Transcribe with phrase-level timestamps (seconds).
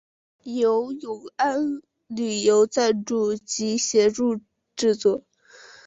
[0.45, 4.41] 由永安旅游赞助及协助
[4.75, 5.21] 制作。